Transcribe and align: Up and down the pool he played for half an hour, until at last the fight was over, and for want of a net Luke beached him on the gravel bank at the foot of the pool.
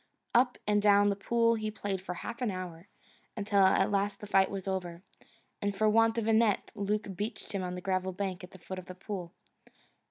Up 0.33 0.57
and 0.65 0.81
down 0.81 1.09
the 1.09 1.15
pool 1.15 1.53
he 1.53 1.69
played 1.69 2.01
for 2.01 2.15
half 2.15 2.41
an 2.41 2.49
hour, 2.49 2.87
until 3.37 3.59
at 3.63 3.91
last 3.91 4.19
the 4.19 4.25
fight 4.25 4.49
was 4.49 4.67
over, 4.67 5.03
and 5.61 5.75
for 5.77 5.87
want 5.87 6.17
of 6.17 6.25
a 6.27 6.33
net 6.33 6.71
Luke 6.73 7.15
beached 7.15 7.51
him 7.51 7.61
on 7.61 7.75
the 7.75 7.81
gravel 7.81 8.11
bank 8.11 8.43
at 8.43 8.49
the 8.49 8.57
foot 8.57 8.79
of 8.79 8.87
the 8.87 8.95
pool. 8.95 9.31